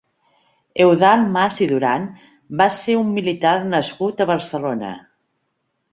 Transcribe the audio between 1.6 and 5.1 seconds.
i Duran va ser un militar nascut a Barcelona.